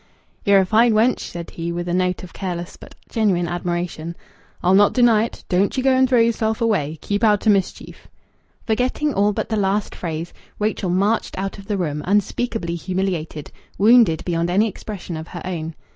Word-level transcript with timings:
"Ye're 0.45 0.57
a 0.61 0.65
fine 0.65 0.93
wench," 0.93 1.19
said 1.19 1.51
he, 1.51 1.71
with 1.71 1.87
a 1.87 1.93
note 1.93 2.23
of 2.23 2.33
careless 2.33 2.75
but 2.75 2.95
genuine 3.07 3.47
admiration. 3.47 4.15
"I'll 4.63 4.73
not 4.73 4.93
deny 4.95 5.25
it. 5.25 5.43
Don't 5.47 5.77
ye 5.77 5.83
go 5.83 5.91
and 5.93 6.09
throw 6.09 6.17
yerself 6.19 6.59
away. 6.59 6.97
Keep 7.01 7.23
out 7.23 7.45
o' 7.47 7.51
mischief." 7.51 8.07
Forgetting 8.65 9.13
all 9.13 9.31
but 9.31 9.49
the 9.49 9.57
last 9.57 9.93
phrase, 9.93 10.33
Rachel 10.57 10.89
marched 10.89 11.37
out 11.37 11.59
of 11.59 11.67
the 11.67 11.77
room, 11.77 12.01
unspeakably 12.03 12.73
humiliated, 12.73 13.51
wounded 13.77 14.25
beyond 14.25 14.49
any 14.49 14.67
expression 14.67 15.15
of 15.15 15.27
her 15.27 15.41
own. 15.45 15.75